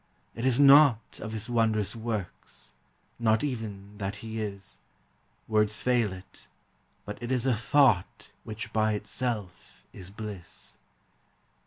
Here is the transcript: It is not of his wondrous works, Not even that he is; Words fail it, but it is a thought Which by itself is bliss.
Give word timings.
It 0.33 0.47
is 0.47 0.59
not 0.59 1.19
of 1.19 1.31
his 1.31 1.47
wondrous 1.47 1.95
works, 1.95 2.73
Not 3.19 3.43
even 3.43 3.99
that 3.99 4.15
he 4.25 4.41
is; 4.41 4.79
Words 5.47 5.79
fail 5.83 6.11
it, 6.11 6.47
but 7.05 7.21
it 7.21 7.31
is 7.31 7.45
a 7.45 7.55
thought 7.55 8.31
Which 8.43 8.73
by 8.73 8.93
itself 8.93 9.85
is 9.93 10.09
bliss. 10.09 10.77